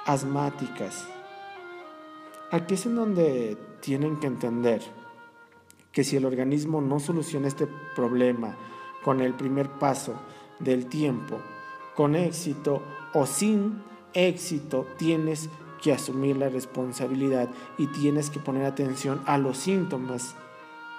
asmáticas. 0.05 1.05
Aquí 2.51 2.73
es 2.73 2.85
en 2.85 2.95
donde 2.95 3.57
tienen 3.79 4.17
que 4.17 4.27
entender 4.27 4.81
que 5.93 6.03
si 6.03 6.17
el 6.17 6.25
organismo 6.25 6.81
no 6.81 6.99
soluciona 6.99 7.47
este 7.47 7.65
problema 7.95 8.57
con 9.05 9.21
el 9.21 9.33
primer 9.33 9.69
paso 9.69 10.15
del 10.59 10.87
tiempo, 10.87 11.39
con 11.95 12.13
éxito 12.13 12.81
o 13.13 13.25
sin 13.25 13.81
éxito, 14.13 14.85
tienes 14.97 15.49
que 15.81 15.93
asumir 15.93 16.35
la 16.35 16.49
responsabilidad 16.49 17.49
y 17.77 17.87
tienes 17.87 18.29
que 18.29 18.41
poner 18.41 18.65
atención 18.65 19.21
a 19.27 19.37
los 19.37 19.57
síntomas 19.57 20.35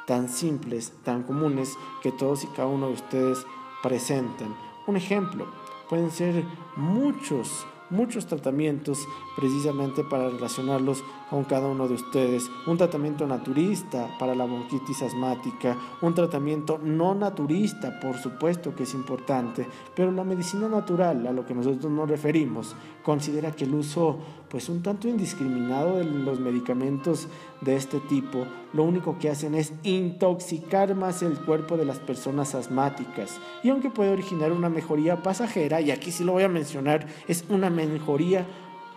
tan 0.07 0.31
simples, 0.31 0.95
tan 1.05 1.23
comunes 1.23 1.77
que 2.03 2.13
todos 2.13 2.45
y 2.45 2.47
cada 2.49 2.69
uno 2.69 2.87
de 2.87 2.95
ustedes 2.95 3.45
presentan. 3.83 4.57
Un 4.87 4.97
ejemplo, 4.97 5.47
pueden 5.91 6.11
ser 6.11 6.45
muchos 6.77 7.67
muchos 7.93 8.27
tratamientos 8.27 9.07
precisamente 9.37 10.03
para 10.03 10.31
relacionarlos 10.31 11.05
con 11.33 11.45
cada 11.45 11.67
uno 11.67 11.89
de 11.89 11.95
ustedes. 11.95 12.51
Un 12.67 12.77
tratamiento 12.77 13.27
naturista 13.27 14.07
para 14.19 14.35
la 14.35 14.45
bronquitis 14.45 15.01
asmática, 15.01 15.79
un 16.03 16.15
tratamiento 16.15 16.79
no 16.79 17.15
naturista, 17.15 17.99
por 17.99 18.19
supuesto 18.19 18.75
que 18.75 18.83
es 18.83 18.93
importante, 18.93 19.67
pero 19.97 20.13
la 20.13 20.25
medicina 20.25 20.69
natural, 20.69 21.27
a 21.27 21.33
lo 21.33 21.47
que 21.47 21.55
nosotros 21.55 21.91
nos 21.91 22.11
referimos, 22.11 22.77
considera 23.03 23.51
que 23.53 23.65
el 23.65 23.75
uso 23.75 24.19
pues 24.51 24.69
un 24.69 24.83
tanto 24.83 25.09
indiscriminado 25.09 25.97
de 25.97 26.05
los 26.05 26.39
medicamentos 26.39 27.29
de 27.63 27.77
este 27.77 27.99
tipo, 28.01 28.45
lo 28.75 28.83
único 28.83 29.19
que 29.19 29.31
hacen 29.31 29.55
es 29.55 29.73
intoxicar 29.85 30.95
más 30.95 31.23
el 31.23 31.39
cuerpo 31.39 31.79
de 31.79 31.87
las 31.87 31.99
personas 31.99 32.55
asmáticas. 32.55 33.41
Y 33.63 33.71
aunque 33.71 33.89
puede 33.89 34.11
originar 34.11 34.53
una 34.53 34.69
mejoría 34.69 35.23
pasajera, 35.23 35.81
y 35.81 35.91
aquí 35.91 36.11
sí 36.11 36.25
lo 36.25 36.33
voy 36.33 36.43
a 36.43 36.51
mencionar, 36.51 37.07
es 37.27 37.47
una 37.49 37.71
mejoría 37.71 38.47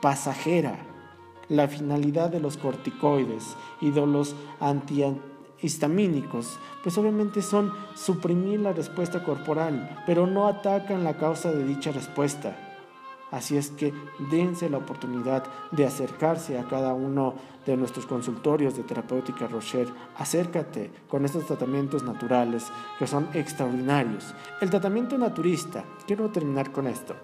pasajera. 0.01 0.94
La 1.49 1.67
finalidad 1.67 2.29
de 2.29 2.39
los 2.39 2.57
corticoides 2.57 3.55
y 3.81 3.91
de 3.91 4.05
los 4.05 4.35
antihistamínicos, 4.59 6.59
pues 6.83 6.97
obviamente 6.97 7.41
son 7.41 7.71
suprimir 7.95 8.59
la 8.59 8.73
respuesta 8.73 9.23
corporal, 9.23 10.03
pero 10.05 10.27
no 10.27 10.47
atacan 10.47 11.03
la 11.03 11.17
causa 11.17 11.51
de 11.51 11.63
dicha 11.63 11.91
respuesta. 11.91 12.55
Así 13.31 13.57
es 13.57 13.71
que 13.71 13.93
dense 14.31 14.69
la 14.69 14.77
oportunidad 14.77 15.43
de 15.71 15.85
acercarse 15.85 16.57
a 16.57 16.67
cada 16.67 16.93
uno 16.93 17.33
de 17.65 17.75
nuestros 17.75 18.05
consultorios 18.05 18.77
de 18.77 18.83
terapéutica 18.83 19.47
Rocher. 19.47 19.87
Acércate 20.17 20.91
con 21.09 21.25
estos 21.25 21.45
tratamientos 21.45 22.03
naturales 22.03 22.71
que 22.99 23.07
son 23.07 23.27
extraordinarios. 23.33 24.33
El 24.61 24.69
tratamiento 24.69 25.17
naturista, 25.17 25.83
quiero 26.07 26.29
terminar 26.29 26.71
con 26.71 26.87
esto. 26.87 27.15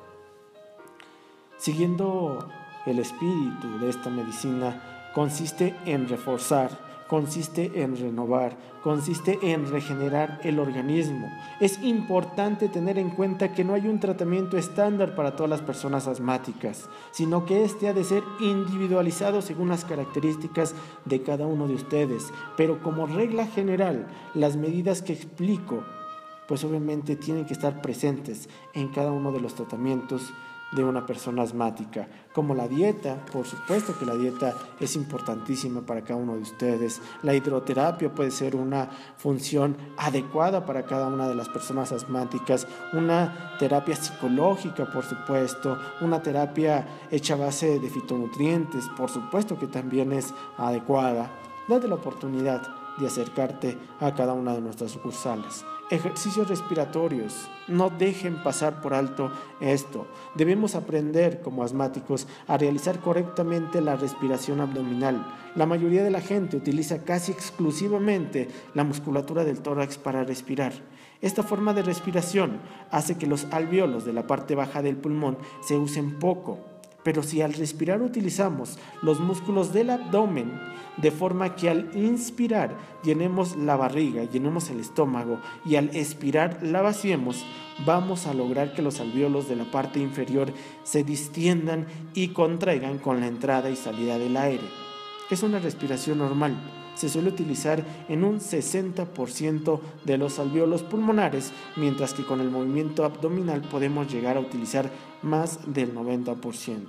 Siguiendo 1.57 2.49
el 2.85 2.99
espíritu 2.99 3.79
de 3.79 3.89
esta 3.89 4.09
medicina, 4.09 5.09
consiste 5.13 5.75
en 5.85 6.07
reforzar 6.07 6.91
consiste 7.11 7.83
en 7.83 7.97
renovar, 7.97 8.55
consiste 8.81 9.37
en 9.41 9.69
regenerar 9.69 10.39
el 10.45 10.59
organismo. 10.59 11.29
Es 11.59 11.83
importante 11.83 12.69
tener 12.69 12.97
en 12.97 13.09
cuenta 13.09 13.51
que 13.51 13.65
no 13.65 13.73
hay 13.73 13.85
un 13.85 13.99
tratamiento 13.99 14.57
estándar 14.57 15.13
para 15.13 15.35
todas 15.35 15.49
las 15.49 15.61
personas 15.61 16.07
asmáticas, 16.07 16.87
sino 17.11 17.45
que 17.45 17.65
este 17.65 17.89
ha 17.89 17.93
de 17.93 18.05
ser 18.05 18.23
individualizado 18.39 19.41
según 19.41 19.67
las 19.67 19.83
características 19.83 20.73
de 21.03 21.21
cada 21.21 21.45
uno 21.45 21.67
de 21.67 21.73
ustedes. 21.73 22.31
Pero 22.55 22.81
como 22.81 23.07
regla 23.07 23.45
general, 23.45 24.07
las 24.33 24.55
medidas 24.55 25.01
que 25.01 25.11
explico, 25.11 25.83
pues 26.47 26.63
obviamente 26.63 27.17
tienen 27.17 27.43
que 27.43 27.53
estar 27.53 27.81
presentes 27.81 28.47
en 28.73 28.87
cada 28.87 29.11
uno 29.11 29.33
de 29.33 29.41
los 29.41 29.53
tratamientos 29.53 30.31
de 30.71 30.83
una 30.83 31.05
persona 31.05 31.43
asmática, 31.43 32.07
como 32.33 32.55
la 32.55 32.67
dieta, 32.67 33.25
por 33.31 33.45
supuesto 33.45 33.97
que 33.97 34.05
la 34.05 34.15
dieta 34.15 34.55
es 34.79 34.95
importantísima 34.95 35.81
para 35.81 36.03
cada 36.03 36.19
uno 36.19 36.35
de 36.35 36.41
ustedes. 36.41 37.01
La 37.23 37.33
hidroterapia 37.33 38.13
puede 38.13 38.31
ser 38.31 38.55
una 38.55 38.89
función 39.17 39.75
adecuada 39.97 40.65
para 40.65 40.85
cada 40.85 41.07
una 41.07 41.27
de 41.27 41.35
las 41.35 41.49
personas 41.49 41.91
asmáticas, 41.91 42.67
una 42.93 43.55
terapia 43.59 43.95
psicológica, 43.95 44.85
por 44.85 45.03
supuesto, 45.03 45.77
una 46.01 46.21
terapia 46.21 46.87
hecha 47.11 47.33
a 47.33 47.37
base 47.37 47.79
de 47.79 47.89
fitonutrientes, 47.89 48.87
por 48.97 49.09
supuesto 49.09 49.59
que 49.59 49.67
también 49.67 50.13
es 50.13 50.33
adecuada. 50.57 51.31
Date 51.67 51.87
la 51.87 51.95
oportunidad 51.95 52.61
de 52.97 53.07
acercarte 53.07 53.77
a 53.99 54.13
cada 54.13 54.33
una 54.33 54.53
de 54.53 54.61
nuestras 54.61 54.91
sucursales. 54.91 55.65
Ejercicios 55.91 56.47
respiratorios. 56.47 57.49
No 57.67 57.89
dejen 57.89 58.41
pasar 58.41 58.79
por 58.79 58.93
alto 58.93 59.29
esto. 59.59 60.07
Debemos 60.35 60.73
aprender 60.75 61.41
como 61.41 61.65
asmáticos 61.65 62.29
a 62.47 62.57
realizar 62.57 63.01
correctamente 63.01 63.81
la 63.81 63.97
respiración 63.97 64.61
abdominal. 64.61 65.27
La 65.53 65.65
mayoría 65.65 66.01
de 66.01 66.09
la 66.09 66.21
gente 66.21 66.55
utiliza 66.55 67.03
casi 67.03 67.33
exclusivamente 67.33 68.47
la 68.73 68.85
musculatura 68.85 69.43
del 69.43 69.59
tórax 69.59 69.97
para 69.97 70.23
respirar. 70.23 70.71
Esta 71.21 71.43
forma 71.43 71.73
de 71.73 71.83
respiración 71.83 72.61
hace 72.89 73.17
que 73.17 73.27
los 73.27 73.45
alveolos 73.51 74.05
de 74.05 74.13
la 74.13 74.25
parte 74.27 74.55
baja 74.55 74.81
del 74.81 74.95
pulmón 74.95 75.37
se 75.59 75.75
usen 75.75 76.19
poco 76.19 76.70
Pero 77.03 77.23
si 77.23 77.41
al 77.41 77.53
respirar 77.53 78.01
utilizamos 78.01 78.77
los 79.01 79.19
músculos 79.19 79.73
del 79.73 79.89
abdomen, 79.89 80.51
de 80.97 81.11
forma 81.11 81.55
que 81.55 81.69
al 81.69 81.89
inspirar 81.95 82.77
llenemos 83.03 83.55
la 83.55 83.75
barriga, 83.75 84.23
llenemos 84.25 84.69
el 84.69 84.79
estómago 84.79 85.39
y 85.65 85.75
al 85.75 85.95
expirar 85.95 86.59
la 86.61 86.81
vaciemos, 86.81 87.45
vamos 87.85 88.27
a 88.27 88.33
lograr 88.33 88.73
que 88.73 88.81
los 88.81 88.99
alvéolos 88.99 89.47
de 89.47 89.55
la 89.55 89.65
parte 89.65 89.99
inferior 89.99 90.53
se 90.83 91.03
distiendan 91.03 91.87
y 92.13 92.29
contraigan 92.29 92.99
con 92.99 93.19
la 93.19 93.27
entrada 93.27 93.69
y 93.69 93.75
salida 93.75 94.17
del 94.17 94.37
aire. 94.37 94.63
Es 95.29 95.43
una 95.43 95.59
respiración 95.59 96.19
normal. 96.19 96.55
Se 96.95 97.07
suele 97.07 97.29
utilizar 97.29 97.83
en 98.09 98.23
un 98.23 98.39
60% 98.39 99.79
de 100.03 100.17
los 100.17 100.39
alvéolos 100.39 100.83
pulmonares, 100.83 101.53
mientras 101.77 102.13
que 102.13 102.25
con 102.25 102.41
el 102.41 102.51
movimiento 102.51 103.05
abdominal 103.05 103.61
podemos 103.61 104.11
llegar 104.11 104.35
a 104.35 104.41
utilizar 104.41 104.91
más 105.21 105.59
del 105.73 105.93
90%. 105.93 106.85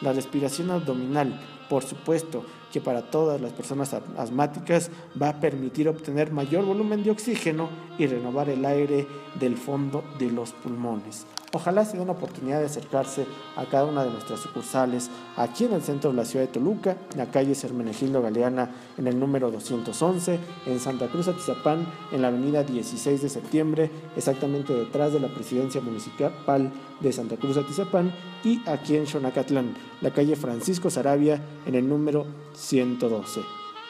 La 0.00 0.12
respiración 0.12 0.70
abdominal, 0.70 1.40
por 1.68 1.84
supuesto, 1.84 2.44
que 2.72 2.80
para 2.80 3.10
todas 3.10 3.40
las 3.40 3.52
personas 3.52 3.94
asmáticas 4.16 4.90
va 5.20 5.28
a 5.28 5.40
permitir 5.40 5.88
obtener 5.88 6.32
mayor 6.32 6.64
volumen 6.64 7.04
de 7.04 7.10
oxígeno 7.10 7.68
y 7.98 8.06
renovar 8.06 8.48
el 8.48 8.64
aire 8.64 9.06
del 9.38 9.56
fondo 9.56 10.04
de 10.18 10.30
los 10.30 10.52
pulmones. 10.52 11.26
Ojalá 11.54 11.84
se 11.84 11.96
den 11.96 12.08
la 12.08 12.14
oportunidad 12.14 12.58
de 12.58 12.66
acercarse 12.66 13.26
a 13.54 13.64
cada 13.66 13.84
una 13.84 14.02
de 14.02 14.10
nuestras 14.10 14.40
sucursales 14.40 15.08
aquí 15.36 15.66
en 15.66 15.74
el 15.74 15.82
centro 15.82 16.10
de 16.10 16.16
la 16.16 16.24
ciudad 16.24 16.46
de 16.46 16.52
Toluca, 16.52 16.96
en 17.12 17.18
la 17.18 17.30
calle 17.30 17.52
Hermenegildo 17.52 18.20
Galeana 18.20 18.72
en 18.98 19.06
el 19.06 19.20
número 19.20 19.52
211, 19.52 20.40
en 20.66 20.80
Santa 20.80 21.06
Cruz 21.06 21.28
Atizapán 21.28 21.86
en 22.10 22.22
la 22.22 22.28
avenida 22.28 22.64
16 22.64 23.22
de 23.22 23.28
septiembre, 23.28 23.88
exactamente 24.16 24.74
detrás 24.74 25.12
de 25.12 25.20
la 25.20 25.28
presidencia 25.28 25.80
municipal 25.80 26.72
de 26.98 27.12
Santa 27.12 27.36
Cruz 27.36 27.56
Atizapán 27.56 28.12
y 28.42 28.60
aquí 28.68 28.96
en 28.96 29.06
Xonacatlán, 29.06 29.76
la 30.00 30.12
calle 30.12 30.34
Francisco 30.34 30.90
Sarabia 30.90 31.40
en 31.66 31.76
el 31.76 31.88
número 31.88 32.26
112. 32.54 33.42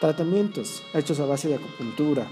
Tratamientos 0.03 0.83
hechos 0.93 1.19
a 1.19 1.25
base 1.25 1.49
de 1.49 1.55
acupuntura 1.55 2.27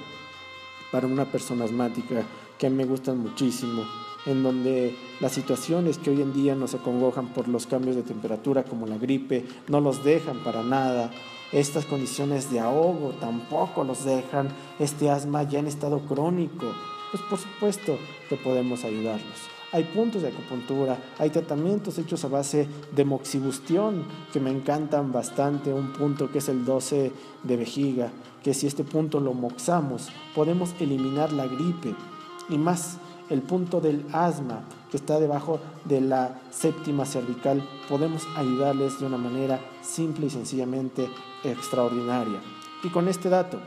para 0.92 1.08
una 1.08 1.24
persona 1.24 1.64
asmática 1.64 2.22
que 2.58 2.70
me 2.70 2.84
gustan 2.84 3.18
muchísimo 3.18 3.82
en 4.26 4.42
donde 4.42 4.96
las 5.20 5.32
situaciones 5.32 5.98
que 5.98 6.10
hoy 6.10 6.22
en 6.22 6.32
día 6.32 6.54
nos 6.54 6.74
acongojan 6.74 7.28
por 7.32 7.48
los 7.48 7.66
cambios 7.66 7.96
de 7.96 8.02
temperatura 8.02 8.64
como 8.64 8.86
la 8.86 8.98
gripe 8.98 9.44
no 9.68 9.80
los 9.80 10.04
dejan 10.04 10.38
para 10.44 10.62
nada. 10.62 11.10
Estas 11.50 11.84
condiciones 11.84 12.50
de 12.50 12.60
ahogo 12.60 13.10
tampoco 13.20 13.84
los 13.84 14.04
dejan. 14.04 14.48
Este 14.78 15.10
asma 15.10 15.42
ya 15.42 15.58
en 15.58 15.66
estado 15.66 16.00
crónico. 16.06 16.72
Pues 17.10 17.22
por 17.24 17.38
supuesto 17.38 17.98
que 18.28 18.36
podemos 18.36 18.84
ayudarlos. 18.84 19.51
Hay 19.72 19.84
puntos 19.84 20.20
de 20.20 20.28
acupuntura, 20.28 20.98
hay 21.18 21.30
tratamientos 21.30 21.98
hechos 21.98 22.24
a 22.24 22.28
base 22.28 22.68
de 22.94 23.04
moxibustión 23.06 24.04
que 24.32 24.38
me 24.38 24.50
encantan 24.50 25.12
bastante. 25.12 25.72
Un 25.72 25.92
punto 25.94 26.30
que 26.30 26.38
es 26.38 26.48
el 26.50 26.64
12 26.66 27.10
de 27.42 27.56
vejiga, 27.56 28.10
que 28.42 28.52
si 28.52 28.66
este 28.66 28.84
punto 28.84 29.18
lo 29.18 29.32
moxamos, 29.32 30.10
podemos 30.34 30.74
eliminar 30.78 31.32
la 31.32 31.46
gripe 31.46 31.94
y 32.50 32.58
más 32.58 32.98
el 33.30 33.40
punto 33.40 33.80
del 33.80 34.04
asma 34.12 34.64
que 34.90 34.98
está 34.98 35.18
debajo 35.18 35.58
de 35.86 36.02
la 36.02 36.38
séptima 36.50 37.06
cervical, 37.06 37.66
podemos 37.88 38.26
ayudarles 38.36 39.00
de 39.00 39.06
una 39.06 39.16
manera 39.16 39.58
simple 39.80 40.26
y 40.26 40.30
sencillamente 40.30 41.08
extraordinaria. 41.44 42.40
Y 42.84 42.88
con 42.88 43.08
este 43.08 43.30
dato, 43.30 43.58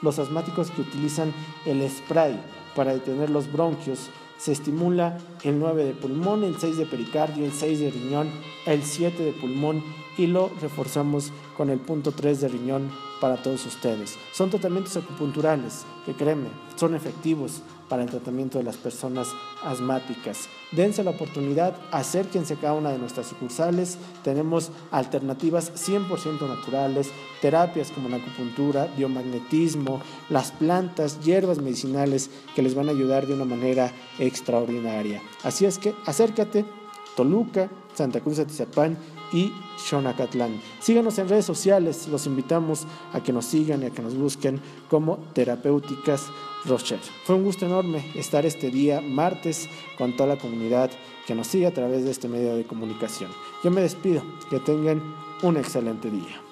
los 0.00 0.18
asmáticos 0.18 0.72
que 0.72 0.80
utilizan 0.80 1.32
el 1.66 1.88
spray 1.88 2.42
para 2.74 2.94
detener 2.94 3.30
los 3.30 3.52
bronquios, 3.52 4.10
se 4.42 4.50
estimula 4.50 5.18
el 5.44 5.60
9 5.60 5.84
de 5.84 5.92
pulmón, 5.92 6.42
el 6.42 6.58
6 6.58 6.76
de 6.76 6.86
pericardio, 6.86 7.44
el 7.44 7.52
6 7.52 7.78
de 7.78 7.90
riñón, 7.92 8.28
el 8.66 8.82
7 8.82 9.22
de 9.22 9.32
pulmón 9.32 9.84
y 10.18 10.26
lo 10.26 10.50
reforzamos 10.60 11.30
con 11.56 11.70
el 11.70 11.78
punto 11.78 12.10
3 12.10 12.40
de 12.40 12.48
riñón 12.48 12.90
para 13.20 13.40
todos 13.40 13.64
ustedes. 13.66 14.18
Son 14.32 14.50
tratamientos 14.50 14.96
acupunturales 14.96 15.84
que 16.04 16.14
créeme, 16.14 16.48
son 16.74 16.96
efectivos 16.96 17.62
para 17.92 18.04
el 18.04 18.08
tratamiento 18.08 18.56
de 18.56 18.64
las 18.64 18.78
personas 18.78 19.28
asmáticas. 19.62 20.48
Dense 20.70 21.04
la 21.04 21.10
oportunidad, 21.10 21.76
acérquense 21.90 22.54
a 22.54 22.56
cada 22.56 22.72
una 22.72 22.90
de 22.90 22.96
nuestras 22.96 23.26
sucursales. 23.26 23.98
Tenemos 24.24 24.70
alternativas 24.90 25.70
100% 25.74 26.48
naturales, 26.48 27.10
terapias 27.42 27.90
como 27.90 28.08
la 28.08 28.16
acupuntura, 28.16 28.88
biomagnetismo, 28.96 30.00
las 30.30 30.52
plantas, 30.52 31.20
hierbas 31.20 31.58
medicinales 31.58 32.30
que 32.56 32.62
les 32.62 32.74
van 32.74 32.88
a 32.88 32.92
ayudar 32.92 33.26
de 33.26 33.34
una 33.34 33.44
manera 33.44 33.92
extraordinaria. 34.18 35.20
Así 35.44 35.66
es 35.66 35.78
que 35.78 35.94
acércate, 36.06 36.64
Toluca, 37.14 37.68
Santa 37.92 38.20
Cruz 38.20 38.38
de 38.38 38.44
Atizapán 38.44 38.96
y 39.32 39.52
Xonacatlán. 39.78 40.60
Síganos 40.80 41.18
en 41.18 41.28
redes 41.28 41.44
sociales, 41.44 42.08
los 42.08 42.26
invitamos 42.26 42.86
a 43.12 43.22
que 43.22 43.32
nos 43.32 43.46
sigan 43.46 43.82
y 43.82 43.86
a 43.86 43.90
que 43.90 44.02
nos 44.02 44.16
busquen 44.16 44.60
como 44.88 45.18
Terapéuticas 45.32 46.28
Rocher. 46.64 47.00
Fue 47.24 47.34
un 47.34 47.44
gusto 47.44 47.66
enorme 47.66 48.04
estar 48.14 48.46
este 48.46 48.70
día, 48.70 49.00
martes, 49.00 49.68
con 49.98 50.16
toda 50.16 50.34
la 50.34 50.40
comunidad 50.40 50.90
que 51.26 51.34
nos 51.34 51.46
sigue 51.46 51.66
a 51.66 51.74
través 51.74 52.04
de 52.04 52.10
este 52.10 52.28
medio 52.28 52.56
de 52.56 52.66
comunicación. 52.66 53.30
Yo 53.64 53.70
me 53.70 53.80
despido, 53.80 54.22
que 54.50 54.60
tengan 54.60 55.02
un 55.42 55.56
excelente 55.56 56.10
día. 56.10 56.51